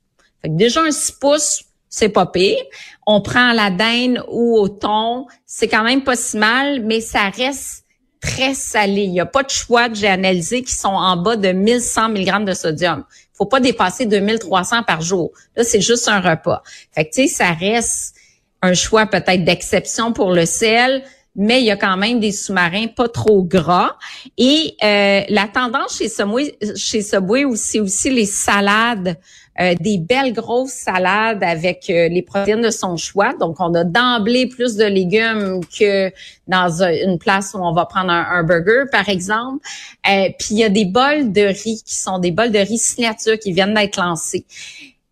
déjà 0.47 0.81
un 0.81 0.91
6 0.91 1.13
pouces, 1.13 1.63
c'est 1.89 2.09
pas 2.09 2.25
pire. 2.25 2.57
On 3.05 3.21
prend 3.21 3.53
la 3.53 3.69
dinde 3.69 4.23
ou 4.29 4.57
au 4.57 4.67
thon, 4.67 5.27
c'est 5.45 5.67
quand 5.67 5.83
même 5.83 6.03
pas 6.03 6.15
si 6.15 6.37
mal, 6.37 6.81
mais 6.83 7.01
ça 7.01 7.29
reste 7.29 7.85
très 8.21 8.53
salé. 8.53 9.03
Il 9.03 9.11
n'y 9.11 9.19
a 9.19 9.25
pas 9.25 9.43
de 9.43 9.49
choix 9.49 9.89
que 9.89 9.95
j'ai 9.95 10.07
analysé 10.07 10.63
qui 10.63 10.73
sont 10.73 10.87
en 10.87 11.17
bas 11.17 11.35
de 11.35 11.51
1100 11.51 12.09
mg 12.09 12.45
de 12.45 12.53
sodium. 12.53 13.05
Il 13.09 13.37
faut 13.37 13.45
pas 13.45 13.59
dépasser 13.59 14.05
2300 14.05 14.83
par 14.83 15.01
jour. 15.01 15.31
Là, 15.55 15.63
c'est 15.63 15.81
juste 15.81 16.07
un 16.07 16.19
repas. 16.19 16.63
Fait 16.91 17.05
que, 17.05 17.13
tu 17.13 17.27
sais, 17.27 17.35
ça 17.35 17.51
reste 17.51 18.15
un 18.61 18.73
choix 18.73 19.05
peut-être 19.05 19.43
d'exception 19.43 20.11
pour 20.11 20.31
le 20.31 20.45
sel, 20.45 21.03
mais 21.35 21.61
il 21.61 21.65
y 21.65 21.71
a 21.71 21.77
quand 21.77 21.97
même 21.97 22.19
des 22.19 22.31
sous-marins 22.31 22.87
pas 22.87 23.09
trop 23.09 23.43
gras. 23.43 23.95
Et 24.37 24.75
euh, 24.83 25.21
la 25.29 25.47
tendance 25.47 25.97
chez 25.97 26.09
Subway, 26.09 26.57
chez 26.75 27.01
Subway 27.01 27.45
aussi, 27.45 27.79
aussi 27.79 28.09
les 28.09 28.25
salades 28.25 29.17
euh, 29.57 29.73
des 29.79 29.99
belles 29.99 30.33
grosses 30.33 30.73
salades 30.73 31.41
avec 31.41 31.89
euh, 31.89 32.09
les 32.09 32.21
protéines 32.21 32.61
de 32.61 32.71
son 32.71 32.97
choix. 32.97 33.33
Donc, 33.39 33.55
on 33.61 33.73
a 33.73 33.85
d'emblée 33.85 34.47
plus 34.47 34.75
de 34.75 34.83
légumes 34.83 35.61
que 35.79 36.11
dans 36.49 36.83
une 36.83 37.17
place 37.17 37.53
où 37.53 37.59
on 37.59 37.71
va 37.71 37.85
prendre 37.85 38.11
un, 38.11 38.43
burger, 38.43 38.83
par 38.91 39.07
exemple. 39.07 39.65
Euh, 40.09 40.27
puis, 40.37 40.55
il 40.55 40.57
y 40.57 40.63
a 40.65 40.69
des 40.69 40.83
bols 40.83 41.31
de 41.31 41.43
riz 41.43 41.81
qui 41.85 41.95
sont 41.95 42.19
des 42.19 42.31
bols 42.31 42.51
de 42.51 42.59
riz 42.59 42.77
signature 42.77 43.39
qui 43.39 43.53
viennent 43.53 43.73
d'être 43.73 43.95
lancés. 43.97 44.45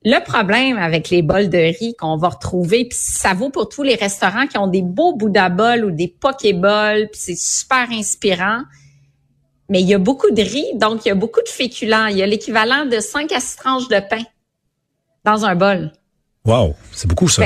Le 0.06 0.20
problème 0.24 0.78
avec 0.78 1.10
les 1.10 1.22
bols 1.22 1.50
de 1.50 1.58
riz 1.58 1.96
qu'on 1.98 2.18
va 2.18 2.30
retrouver, 2.30 2.86
puis 2.86 2.98
ça 3.00 3.34
vaut 3.34 3.50
pour 3.50 3.70
tous 3.70 3.84
les 3.84 3.96
restaurants 3.96 4.48
qui 4.48 4.58
ont 4.58 4.68
des 4.68 4.82
beaux 4.82 5.16
Bouddha 5.16 5.50
bols 5.50 5.86
ou 5.86 5.92
des 5.92 6.10
pokéballs, 6.10 7.10
puis 7.10 7.22
c'est 7.22 7.38
super 7.38 7.90
inspirant. 7.90 8.64
Mais 9.70 9.82
il 9.82 9.88
y 9.88 9.94
a 9.94 10.00
beaucoup 10.00 10.30
de 10.30 10.42
riz, 10.42 10.76
donc 10.76 11.06
il 11.06 11.08
y 11.08 11.12
a 11.12 11.16
beaucoup 11.16 11.42
de 11.42 11.48
féculents. 11.48 12.08
Il 12.08 12.18
y 12.18 12.22
a 12.22 12.28
l'équivalent 12.28 12.86
de 12.86 13.00
5 13.00 13.32
à 13.32 13.40
6 13.40 13.56
tranches 13.56 13.88
de 13.88 14.00
pain 14.10 14.24
dans 15.24 15.46
un 15.46 15.56
bol. 15.56 15.94
Wow, 16.46 16.76
c'est 16.92 17.08
beaucoup 17.08 17.30
ça. 17.30 17.46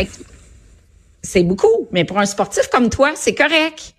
C'est 1.22 1.44
beaucoup, 1.44 1.88
mais 1.92 2.06
pour 2.06 2.18
un 2.18 2.26
sportif 2.26 2.70
comme 2.70 2.90
toi, 2.90 3.12
c'est 3.16 3.36
correct. 3.36 3.94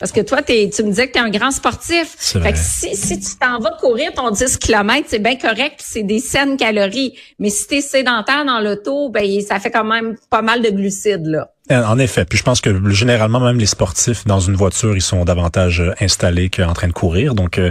Parce 0.00 0.10
que 0.10 0.20
toi, 0.20 0.42
tu 0.42 0.52
me 0.52 0.88
disais 0.88 1.06
que 1.06 1.12
tu 1.12 1.18
es 1.18 1.22
un 1.22 1.30
grand 1.30 1.52
sportif. 1.52 2.16
Fait 2.18 2.52
que 2.52 2.58
si, 2.58 2.96
si 2.96 3.20
tu 3.20 3.36
t'en 3.36 3.60
vas 3.60 3.70
courir 3.80 4.12
ton 4.12 4.30
10 4.30 4.56
km, 4.56 5.06
c'est 5.06 5.20
bien 5.20 5.36
correct, 5.36 5.80
c'est 5.84 6.02
des 6.02 6.18
saines 6.18 6.56
calories. 6.56 7.16
Mais 7.38 7.48
si 7.48 7.68
tu 7.68 7.74
es 7.76 7.80
sédentaire 7.80 8.44
dans 8.44 8.58
l'auto, 8.58 9.08
ben 9.10 9.40
ça 9.40 9.60
fait 9.60 9.70
quand 9.70 9.84
même 9.84 10.16
pas 10.30 10.42
mal 10.42 10.62
de 10.62 10.70
glucides 10.70 11.26
là. 11.26 11.54
Euh, 11.70 11.82
en 11.84 11.98
effet, 11.98 12.24
puis 12.24 12.36
je 12.36 12.42
pense 12.42 12.60
que 12.60 12.90
généralement 12.90 13.40
même 13.40 13.58
les 13.58 13.66
sportifs 13.66 14.26
dans 14.26 14.40
une 14.40 14.56
voiture, 14.56 14.96
ils 14.96 15.02
sont 15.02 15.24
davantage 15.24 15.80
euh, 15.80 15.94
installés 16.00 16.50
qu'en 16.50 16.74
train 16.74 16.88
de 16.88 16.92
courir. 16.92 17.34
Donc 17.34 17.56
euh, 17.58 17.70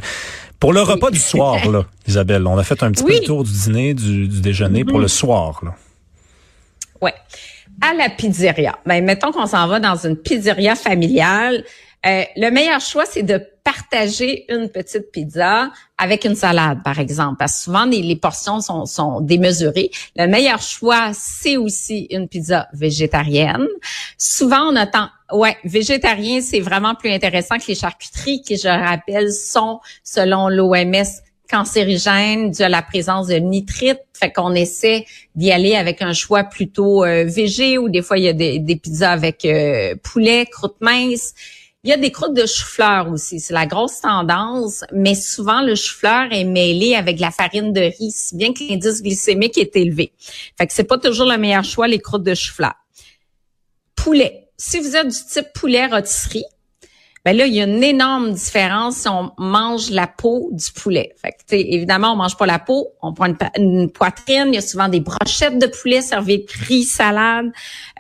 pour 0.60 0.72
le 0.72 0.82
repas 0.82 1.12
du 1.12 1.20
soir 1.20 1.70
là, 1.70 1.84
Isabelle, 2.08 2.48
on 2.48 2.58
a 2.58 2.64
fait 2.64 2.82
un 2.84 2.92
petit 2.92 3.04
peu 3.04 3.14
le 3.14 3.20
tour 3.20 3.44
du 3.44 3.52
dîner, 3.52 3.94
du, 3.94 4.28
déjeuner 4.30 4.86
pour 4.86 4.98
le 4.98 5.10
soir 5.10 5.60
là. 5.62 5.76
Ouais. 7.02 7.14
À 7.82 7.94
la 7.94 8.10
pizzeria. 8.10 8.80
Ben 8.86 9.04
mettons 9.04 9.32
qu'on 9.34 9.46
s'en 9.46 9.68
va 9.68 9.82
dans 9.82 9.98
une 9.98 10.16
pizzeria 10.16 10.76
familiale. 10.76 11.66
Euh, 12.06 12.24
le 12.36 12.50
meilleur 12.50 12.82
choix, 12.82 13.06
c'est 13.06 13.24
de 13.24 13.42
partager 13.64 14.46
une 14.54 14.70
petite 14.70 15.12
pizza 15.12 15.72
avec 15.98 16.26
une 16.26 16.36
salade, 16.36 16.84
par 16.84 17.00
exemple, 17.00 17.38
parce 17.40 17.54
que 17.54 17.64
souvent 17.64 17.86
les, 17.86 18.16
portions 18.18 18.60
sont, 18.60 19.22
démesurées. 19.22 19.90
Le 20.18 20.28
meilleur 20.28 20.62
choix, 20.62 21.12
c'est 21.14 21.56
aussi 21.56 22.08
une 22.10 22.28
pizza 22.28 22.68
végétarienne. 22.74 23.68
Souvent, 24.18 24.70
on 24.70 24.76
attend, 24.76 25.08
ouais, 25.32 25.56
végétarien, 25.64 26.42
c'est 26.42 26.60
vraiment 26.60 26.94
plus 26.94 27.10
intéressant 27.12 27.58
que 27.58 27.68
les 27.70 27.76
charcuteries, 27.76 28.42
qui, 28.42 28.58
je 28.58 28.68
rappelle, 28.68 29.32
sont, 29.32 29.80
selon 30.04 30.50
l'OMS, 30.50 31.06
cancérigènes 31.50 32.52
dû 32.52 32.64
à 32.64 32.70
la 32.70 32.82
présence 32.82 33.28
de 33.28 33.36
nitrites. 33.36 34.02
Fait 34.14 34.32
qu'on 34.32 34.56
essaie 34.56 35.06
d'y 35.36 35.52
aller 35.52 35.76
avec 35.76 36.02
un 36.02 36.14
choix 36.14 36.44
plutôt 36.44 37.04
euh, 37.04 37.26
végé 37.26 37.78
ou 37.78 37.90
des 37.90 38.02
fois 38.02 38.18
il 38.18 38.24
y 38.24 38.28
a 38.28 38.34
des, 38.34 38.60
des 38.60 38.76
pizzas 38.76 39.12
avec 39.12 39.46
euh, 39.46 39.96
poulet, 40.02 40.48
croûte 40.48 40.78
mince. 40.82 41.34
Il 41.86 41.90
y 41.90 41.94
a 41.94 41.98
des 41.98 42.14
croûtes 42.14 42.34
de 42.34 42.46
chou-fleur 42.46 43.10
aussi. 43.12 43.42
C'est 43.42 43.54
la 43.54 43.66
grosse 43.66 44.00
tendance, 44.00 44.86
mais 44.94 45.16
souvent 45.16 45.62
le 45.62 45.76
chou-fleur 45.76 46.32
est 46.32 46.46
mêlé 46.46 46.96
avec 46.96 47.20
la 47.20 47.30
farine 47.30 47.74
de 47.74 47.82
riz, 47.82 48.30
bien 48.32 48.54
que 48.54 48.64
l'indice 48.64 49.04
glycémique 49.04 49.58
est 49.58 49.76
élevé. 49.76 50.14
Fait 50.58 50.66
que 50.66 50.72
c'est 50.72 50.86
pas 50.86 50.98
toujours 50.98 51.30
le 51.30 51.38
meilleur 51.38 51.66
choix, 51.66 51.90
les 51.90 52.00
croûtes 52.00 52.24
de 52.24 52.36
chou-fleur. 52.36 52.74
Poulet. 53.98 54.48
Si 54.56 54.80
vous 54.80 54.96
êtes 54.96 55.10
du 55.10 55.18
type 55.30 55.48
poulet 55.54 55.88
rôtisserie, 55.88 56.46
ben 57.26 57.36
là, 57.36 57.48
il 57.48 57.54
y 57.54 57.60
a 57.60 57.66
une 57.66 57.84
énorme 57.84 58.32
différence 58.32 58.98
si 59.00 59.10
on 59.10 59.32
mange 59.38 59.90
la 59.90 60.08
peau 60.08 60.52
du 60.54 60.72
poulet. 60.72 61.14
Fait 61.22 61.32
que, 61.32 61.56
évidemment, 61.56 62.14
on 62.14 62.16
mange 62.16 62.38
pas 62.38 62.46
la 62.46 62.60
peau, 62.60 62.94
on 63.02 63.14
prend 63.14 63.28
une, 63.58 63.92
poitrine. 63.92 64.48
Il 64.48 64.56
y 64.56 64.58
a 64.58 64.62
souvent 64.62 64.88
des 64.88 65.02
brochettes 65.02 65.60
de 65.60 65.68
poulet 65.68 66.02
servies 66.02 66.46
riz, 66.66 66.84
salade, 66.84 67.52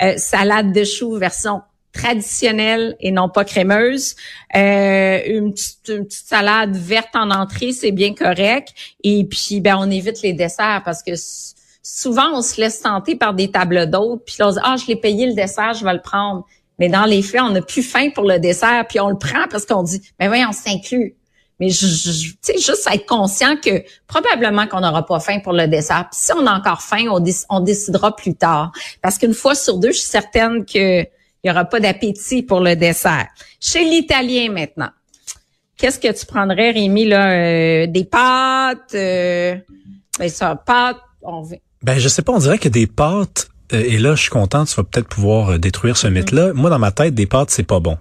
euh, 0.01 0.13
salade 0.15 0.71
de 0.71 0.85
choux 0.85 1.17
version 1.17 1.61
traditionnelle 1.93 2.95
et 2.99 3.11
non 3.11 3.29
pas 3.29 3.45
crémeuse. 3.45 4.15
Euh, 4.55 5.19
une, 5.25 5.53
petite, 5.53 6.11
salade 6.11 6.75
verte 6.75 7.15
en 7.15 7.29
entrée, 7.29 7.71
c'est 7.71 7.91
bien 7.91 8.13
correct. 8.13 8.73
Et 9.03 9.23
puis, 9.25 9.61
ben, 9.61 9.77
on 9.79 9.89
évite 9.89 10.21
les 10.21 10.33
desserts 10.33 10.81
parce 10.83 11.03
que 11.03 11.11
souvent, 11.83 12.31
on 12.33 12.41
se 12.41 12.59
laisse 12.59 12.81
tenter 12.81 13.15
par 13.15 13.33
des 13.33 13.51
tables 13.51 13.89
d'hôtes. 13.89 14.23
Puis 14.25 14.37
on 14.41 14.49
se 14.49 14.55
dit, 14.55 14.61
ah, 14.63 14.75
je 14.75 14.87
l'ai 14.87 14.95
payé 14.95 15.27
le 15.27 15.33
dessert, 15.33 15.73
je 15.73 15.85
vais 15.85 15.93
le 15.93 16.01
prendre. 16.01 16.45
Mais 16.79 16.89
dans 16.89 17.05
les 17.05 17.21
faits, 17.21 17.41
on 17.41 17.51
n'a 17.51 17.61
plus 17.61 17.83
faim 17.83 18.09
pour 18.13 18.23
le 18.23 18.39
dessert, 18.39 18.85
puis 18.89 18.99
on 18.99 19.09
le 19.09 19.17
prend 19.17 19.45
parce 19.49 19.65
qu'on 19.65 19.83
dit, 19.83 20.01
mais 20.19 20.27
voyons, 20.27 20.47
on 20.49 20.53
s'inclut. 20.53 21.15
Mais 21.59 21.69
je, 21.69 21.85
je 21.85 22.57
juste 22.57 22.89
être 22.91 23.05
conscient 23.05 23.55
que 23.55 23.83
probablement 24.07 24.65
qu'on 24.65 24.81
n'aura 24.81 25.05
pas 25.05 25.19
faim 25.19 25.39
pour 25.39 25.53
le 25.53 25.67
dessert. 25.67 26.07
Puis 26.11 26.19
si 26.19 26.33
on 26.33 26.47
a 26.47 26.51
encore 26.51 26.81
faim, 26.81 27.05
on 27.49 27.59
décidera 27.59 28.15
plus 28.15 28.33
tard. 28.33 28.71
Parce 29.03 29.19
qu'une 29.19 29.35
fois 29.35 29.53
sur 29.53 29.77
deux, 29.77 29.91
je 29.91 29.99
suis 29.99 30.09
certaine 30.09 30.65
que 30.65 31.05
il 31.43 31.49
n'y 31.49 31.51
aura 31.51 31.65
pas 31.65 31.79
d'appétit 31.79 32.41
pour 32.41 32.61
le 32.61 32.75
dessert. 32.75 33.27
Chez 33.59 33.83
l'italien 33.83 34.51
maintenant, 34.51 34.89
qu'est-ce 35.77 35.99
que 35.99 36.11
tu 36.17 36.25
prendrais, 36.25 36.71
Rémi, 36.71 37.05
là? 37.05 37.31
Euh, 37.31 37.87
des 37.87 38.05
pâtes? 38.05 38.95
Euh, 38.95 39.55
ben 40.17 40.29
ça, 40.29 40.55
pâtes, 40.55 41.01
on 41.21 41.43
Ben, 41.81 41.99
je 41.99 42.07
sais 42.07 42.21
pas, 42.21 42.31
on 42.31 42.39
dirait 42.39 42.59
que 42.59 42.69
des 42.69 42.87
pâtes, 42.87 43.49
euh, 43.73 43.83
et 43.85 43.97
là, 43.97 44.15
je 44.15 44.21
suis 44.21 44.29
content, 44.29 44.63
tu 44.63 44.73
vas 44.75 44.83
peut-être 44.83 45.09
pouvoir 45.09 45.49
euh, 45.49 45.57
détruire 45.57 45.97
ce 45.97 46.07
mm-hmm. 46.07 46.11
mythe-là. 46.11 46.53
Moi, 46.53 46.69
dans 46.69 46.79
ma 46.79 46.91
tête, 46.91 47.13
des 47.13 47.25
pâtes, 47.25 47.49
c'est 47.49 47.63
pas 47.63 47.81
bon. 47.81 47.97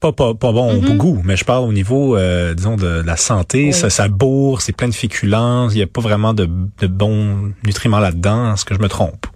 Pas, 0.00 0.12
pas, 0.12 0.34
pas 0.34 0.50
bon 0.50 0.78
au 0.78 0.80
mm-hmm. 0.80 0.96
goût, 0.96 1.22
mais 1.24 1.36
je 1.36 1.44
parle 1.44 1.64
au 1.64 1.72
niveau, 1.72 2.16
disons, 2.54 2.76
de, 2.76 3.02
la 3.04 3.16
santé. 3.16 3.70
Ça, 3.70 3.88
ça 3.88 4.08
bourre, 4.08 4.62
c'est 4.62 4.72
plein 4.72 4.88
de 4.88 4.94
féculents. 4.94 5.70
Il 5.70 5.76
n'y 5.76 5.82
a 5.82 5.88
pas 5.88 6.00
vraiment 6.00 6.34
de, 6.34 6.48
de 6.80 6.86
bons 6.88 7.52
nutriments 7.64 7.98
là-dedans. 8.00 8.54
Est-ce 8.54 8.64
que 8.64 8.74
je 8.74 8.80
me 8.80 8.88
trompe? 8.88 9.26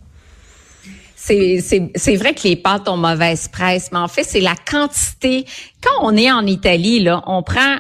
C'est 1.25 2.17
vrai 2.17 2.35
que 2.35 2.43
les 2.49 2.57
pâtes 2.57 2.89
ont 2.89 2.97
mauvaise 2.97 3.49
presse, 3.49 3.91
mais 3.93 3.99
en 3.99 4.09
fait, 4.09 4.25
c'est 4.25 4.41
la 4.41 4.57
quantité. 4.57 5.45
Quand 5.83 6.03
on 6.03 6.17
est 6.17 6.31
en 6.31 6.45
Italie, 6.47 7.01
là, 7.01 7.23
on 7.27 7.43
prend 7.43 7.79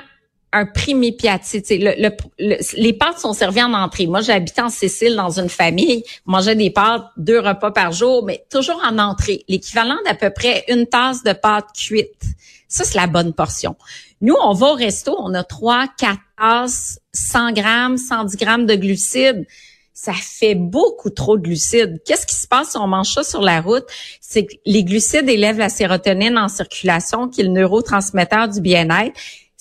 un 0.52 0.66
primi 0.66 1.12
piatti. 1.12 1.62
Le, 1.70 2.08
le, 2.38 2.56
les 2.76 2.92
pâtes 2.92 3.18
sont 3.18 3.32
servies 3.32 3.62
en 3.62 3.72
entrée. 3.72 4.06
Moi, 4.06 4.20
j'habitais 4.20 4.62
en 4.62 4.68
Sicile 4.68 5.16
dans 5.16 5.40
une 5.40 5.48
famille, 5.48 6.04
mangeait 6.26 6.54
des 6.54 6.70
pâtes 6.70 7.06
deux 7.16 7.40
repas 7.40 7.72
par 7.72 7.92
jour, 7.92 8.24
mais 8.24 8.44
toujours 8.50 8.80
en 8.84 8.98
entrée. 8.98 9.44
L'équivalent 9.48 9.96
d'à 10.04 10.14
peu 10.14 10.30
près 10.30 10.64
une 10.68 10.86
tasse 10.86 11.24
de 11.24 11.32
pâtes 11.32 11.68
cuites. 11.74 12.24
Ça, 12.68 12.84
c'est 12.84 12.96
la 12.96 13.06
bonne 13.06 13.32
portion. 13.32 13.76
Nous, 14.20 14.36
on 14.40 14.52
va 14.52 14.68
au 14.68 14.74
resto, 14.74 15.16
on 15.18 15.34
a 15.34 15.42
trois, 15.42 15.86
quatre 15.98 16.20
tasses, 16.38 17.00
100 17.12 17.52
grammes, 17.52 17.96
110 17.96 18.36
grammes 18.36 18.66
de 18.66 18.76
glucides 18.76 19.46
ça 19.94 20.12
fait 20.14 20.54
beaucoup 20.54 21.10
trop 21.10 21.36
de 21.36 21.42
glucides. 21.42 22.02
Qu'est-ce 22.04 22.26
qui 22.26 22.34
se 22.34 22.46
passe 22.46 22.70
si 22.70 22.76
on 22.78 22.86
mange 22.86 23.12
ça 23.12 23.22
sur 23.22 23.42
la 23.42 23.60
route? 23.60 23.84
C'est 24.20 24.46
que 24.46 24.54
les 24.64 24.84
glucides 24.84 25.28
élèvent 25.28 25.58
la 25.58 25.68
sérotonine 25.68 26.38
en 26.38 26.48
circulation, 26.48 27.28
qui 27.28 27.42
est 27.42 27.44
le 27.44 27.50
neurotransmetteur 27.50 28.48
du 28.48 28.60
bien-être. 28.60 29.14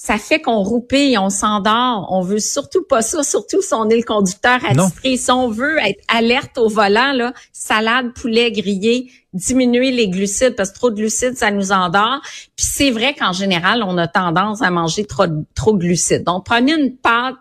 Ça 0.04 0.18
fait 0.18 0.42
qu'on 0.42 0.64
roupille, 0.64 1.16
on 1.20 1.30
s'endort. 1.30 2.08
On 2.10 2.22
veut 2.22 2.40
surtout 2.40 2.84
pas 2.84 3.04
ça, 3.04 3.22
surtout 3.22 3.62
si 3.62 3.72
on 3.76 3.88
est 3.88 3.98
le 3.98 4.04
conducteur 4.04 4.60
attitré. 4.66 5.16
Si 5.16 5.30
on 5.30 5.48
veut 5.48 5.78
être 5.78 6.04
alerte 6.08 6.58
au 6.58 6.70
volant, 6.70 7.12
là, 7.14 7.34
salade, 7.54 8.12
poulet 8.16 8.52
grillé, 8.52 9.12
diminuer 9.34 9.92
les 9.92 10.10
glucides 10.10 10.56
parce 10.56 10.72
que 10.72 10.76
trop 10.76 10.90
de 10.90 10.96
glucides, 10.96 11.38
ça 11.38 11.52
nous 11.52 11.72
endort. 11.72 12.20
Puis 12.56 12.66
c'est 12.66 12.90
vrai 12.90 13.14
qu'en 13.14 13.32
général, 13.32 13.84
on 13.84 13.96
a 14.00 14.08
tendance 14.08 14.64
à 14.64 14.72
manger 14.72 15.06
trop, 15.06 15.26
trop 15.54 15.74
de 15.74 15.78
glucides. 15.78 16.24
Donc, 16.24 16.46
prenez 16.46 16.74
une 16.74 16.98
pâte 16.98 17.36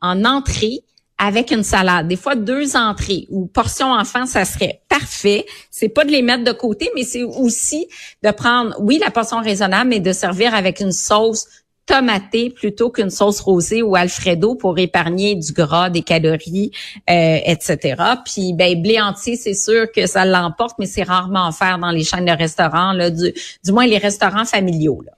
en 0.00 0.24
entrée, 0.24 0.84
avec 1.18 1.50
une 1.50 1.62
salade. 1.62 2.08
Des 2.08 2.16
fois, 2.16 2.34
deux 2.34 2.76
entrées 2.76 3.26
ou 3.30 3.46
portions 3.46 3.92
enfant, 3.92 4.26
ça 4.26 4.44
serait 4.44 4.80
parfait. 4.88 5.46
C'est 5.70 5.88
pas 5.88 6.04
de 6.04 6.10
les 6.10 6.22
mettre 6.22 6.44
de 6.44 6.52
côté, 6.52 6.90
mais 6.94 7.04
c'est 7.04 7.22
aussi 7.22 7.88
de 8.22 8.30
prendre, 8.30 8.74
oui, 8.80 8.98
la 8.98 9.10
portion 9.10 9.40
raisonnable, 9.40 9.90
mais 9.90 10.00
de 10.00 10.12
servir 10.12 10.54
avec 10.54 10.80
une 10.80 10.92
sauce 10.92 11.46
tomatée 11.86 12.50
plutôt 12.50 12.90
qu'une 12.90 13.10
sauce 13.10 13.40
rosée 13.40 13.82
ou 13.82 13.94
alfredo 13.94 14.54
pour 14.54 14.78
épargner 14.78 15.34
du 15.34 15.52
gras, 15.52 15.90
des 15.90 16.02
calories, 16.02 16.70
euh, 17.10 17.38
etc. 17.44 18.02
Puis 18.24 18.54
ben 18.54 18.80
blé 18.80 19.00
entier, 19.00 19.36
c'est 19.36 19.54
sûr 19.54 19.92
que 19.92 20.06
ça 20.06 20.24
l'emporte, 20.24 20.78
mais 20.78 20.86
c'est 20.86 21.02
rarement 21.02 21.52
faire 21.52 21.78
dans 21.78 21.90
les 21.90 22.04
chaînes 22.04 22.24
de 22.24 22.32
restaurants, 22.32 22.92
là, 22.92 23.10
du, 23.10 23.34
du 23.64 23.72
moins 23.72 23.86
les 23.86 23.98
restaurants 23.98 24.46
familiaux. 24.46 25.02
Là. 25.04 25.12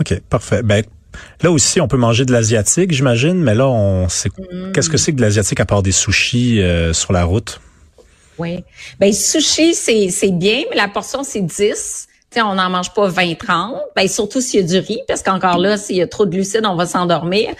OK, 0.00 0.20
parfait. 0.28 0.62
Ben, 0.62 0.84
Là 1.42 1.50
aussi, 1.50 1.80
on 1.80 1.88
peut 1.88 1.96
manger 1.96 2.24
de 2.24 2.32
l'asiatique, 2.32 2.92
j'imagine, 2.92 3.34
mais 3.34 3.54
là, 3.54 3.68
on 3.68 4.08
sait 4.08 4.28
mm. 4.28 4.72
qu'est-ce 4.72 4.90
que 4.90 4.96
c'est 4.96 5.12
que 5.12 5.16
de 5.16 5.22
l'asiatique 5.22 5.60
à 5.60 5.66
part 5.66 5.82
des 5.82 5.92
sushis 5.92 6.60
euh, 6.60 6.92
sur 6.92 7.12
la 7.12 7.24
route? 7.24 7.60
Oui. 8.38 8.64
Ben 9.00 9.12
sushi, 9.12 9.74
c'est, 9.74 10.10
c'est 10.10 10.30
bien, 10.30 10.62
mais 10.70 10.76
la 10.76 10.88
portion, 10.88 11.24
c'est 11.24 11.40
10. 11.40 12.08
T'sais, 12.30 12.42
on 12.42 12.54
n'en 12.54 12.70
mange 12.70 12.92
pas 12.92 13.08
20-30. 13.08 13.80
Ben, 13.96 14.06
surtout 14.06 14.40
s'il 14.40 14.60
y 14.60 14.62
a 14.62 14.66
du 14.66 14.78
riz, 14.78 15.00
parce 15.08 15.22
qu'encore 15.22 15.58
là, 15.58 15.76
s'il 15.76 15.96
y 15.96 16.02
a 16.02 16.06
trop 16.06 16.26
de 16.26 16.30
glucides, 16.30 16.66
on 16.66 16.76
va 16.76 16.86
s'endormir. 16.86 17.50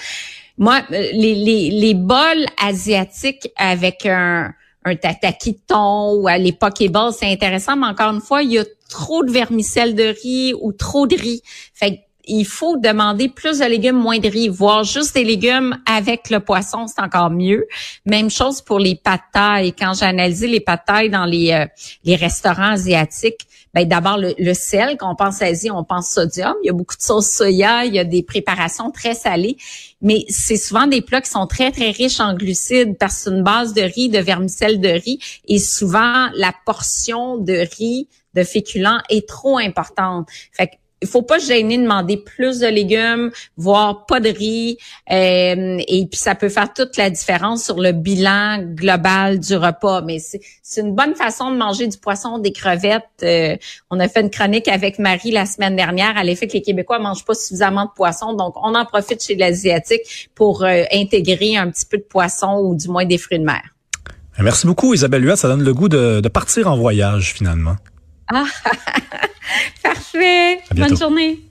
Moi, 0.59 0.81
euh, 0.93 1.09
les, 1.13 1.35
les, 1.35 1.71
les 1.71 1.95
bols 1.95 2.47
asiatiques 2.63 3.51
avec 3.57 4.07
un, 4.07 4.53
un 4.85 4.97
tataki 4.97 5.53
de 5.53 5.59
thon 5.67 6.15
ou 6.15 6.29
à 6.29 6.39
l'époque 6.39 6.75
Pokéballs, 6.75 7.13
c'est 7.13 7.31
intéressant, 7.31 7.77
mais 7.77 7.87
encore 7.87 8.13
une 8.13 8.21
fois, 8.21 8.43
il 8.43 8.53
y 8.53 8.59
a 8.59 8.65
trop 8.89 9.23
de 9.25 9.31
vermicelle 9.31 9.95
de 9.95 10.15
riz 10.23 10.55
ou 10.61 10.73
trop 10.73 11.07
de 11.07 11.17
riz. 11.17 11.43
Fait 11.75 12.08
il 12.29 12.45
faut 12.45 12.77
demander 12.77 13.29
plus 13.29 13.59
de 13.59 13.65
légumes, 13.65 13.97
moins 13.97 14.19
de 14.19 14.29
riz, 14.29 14.49
voire 14.49 14.85
juste 14.85 15.15
des 15.15 15.25
légumes 15.25 15.77
avec 15.87 16.31
le 16.31 16.41
poisson, 16.41 16.87
c'est 16.87 17.03
encore 17.03 17.31
mieux. 17.31 17.67
Même 18.07 18.31
chose 18.31 18.61
pour 18.61 18.79
les 18.79 18.95
pâtes. 18.95 19.23
Quand 19.35 19.93
j'ai 19.95 20.47
les 20.47 20.61
pâtes 20.61 21.11
dans 21.11 21.25
les, 21.25 21.53
euh, 21.53 21.67
les 22.05 22.17
restaurants 22.17 22.73
asiatiques, 22.73 23.47
ben 23.75 23.87
d'abord 23.87 24.19
le, 24.19 24.55
sel, 24.55 24.97
quand 24.97 25.13
on 25.13 25.15
pense 25.15 25.43
Asie, 25.43 25.71
on 25.71 25.85
pense 25.85 26.09
sodium. 26.09 26.55
Il 26.63 26.67
y 26.67 26.71
a 26.71 26.73
beaucoup 26.73 26.97
de 26.97 27.03
sauce 27.03 27.31
soya, 27.31 27.85
il 27.85 27.95
y 27.95 27.99
a 27.99 28.05
des 28.05 28.23
préparations 28.23 28.91
très 28.91 29.15
salées, 29.15 29.57
mais 30.01 30.25
c'est 30.29 30.57
souvent 30.57 30.87
des 30.87 31.03
plats 31.03 31.21
qui 31.21 31.31
sont 31.31 31.47
très 31.47 31.71
très 31.71 31.91
riches 31.91 32.21
en 32.21 32.35
glucides 32.35 32.97
parce 32.99 33.25
que 33.25 33.31
une 33.31 33.43
base 33.43 33.75
de 33.75 33.83
riz, 33.83 34.09
de 34.09 34.19
vermicelle 34.19 34.81
de 34.81 34.89
riz, 34.89 35.19
et 35.47 35.59
souvent 35.59 36.29
la 36.35 36.55
portion 36.65 37.37
de 37.37 37.67
riz 37.79 38.09
de 38.35 38.43
féculents 38.43 39.01
est 39.11 39.29
trop 39.29 39.59
importante. 39.59 40.29
Fait 40.53 40.71
il 41.01 41.09
faut 41.09 41.23
pas 41.23 41.39
gêner 41.39 41.77
de 41.77 41.83
demander 41.83 42.17
plus 42.17 42.59
de 42.59 42.67
légumes, 42.67 43.31
voire 43.57 44.07
pas 44.07 44.21
de 44.21 44.29
riz, 44.29 44.79
euh, 45.11 45.79
et 45.87 46.07
puis 46.07 46.19
ça 46.19 46.35
peut 46.35 46.49
faire 46.49 46.73
toute 46.73 46.97
la 46.97 47.11
différence 47.11 47.65
sur 47.65 47.79
le 47.81 47.93
bilan 47.93 48.63
global 48.75 49.39
du 49.39 49.57
repas. 49.57 50.03
Mais 50.03 50.19
c'est 50.19 50.81
une 50.81 50.95
bonne 50.95 51.15
façon 51.15 51.51
de 51.51 51.57
manger 51.57 51.87
du 51.87 51.99
poisson, 51.99 52.39
des 52.39 52.53
crevettes. 52.53 53.05
Euh, 53.23 53.57
on 53.91 54.01
a 54.01 54.09
fait 54.09 54.21
une 54.21 54.31
chronique 54.31 54.69
avec 54.69 54.99
Marie 54.99 55.31
la 55.31 55.47
semaine 55.47 55.77
dernière 55.77 56.17
à 56.17 56.25
l'effet 56.25 56.49
que 56.49 56.55
les 56.55 56.63
Québécois 56.63 56.99
mangent 56.99 57.25
pas 57.25 57.35
suffisamment 57.35 57.85
de 57.85 57.91
poisson, 57.95 58.35
donc 58.35 58.55
on 58.57 58.75
en 58.75 58.85
profite 58.85 59.23
chez 59.23 59.37
l'asiatique 59.37 60.31
pour 60.35 60.65
euh, 60.65 60.83
intégrer 60.93 61.57
un 61.57 61.71
petit 61.71 61.87
peu 61.87 61.99
de 61.99 62.03
poisson 62.03 62.61
ou 62.63 62.75
du 62.75 62.89
moins 62.89 63.05
des 63.05 63.19
fruits 63.19 63.39
de 63.39 63.45
mer. 63.45 63.63
Merci 64.41 64.69
beaucoup 64.69 64.95
Isabelle 64.95 65.25
Huat, 65.25 65.37
ça 65.37 65.49
donne 65.49 65.65
le 65.65 65.75
goût 65.75 65.89
de, 65.89 66.21
de 66.21 66.29
partir 66.29 66.71
en 66.71 66.77
voyage 66.77 67.35
finalement. 67.35 67.75
Ah, 68.31 68.45
parfait. 69.83 70.61
Bonne 70.75 70.97
journée. 70.97 71.48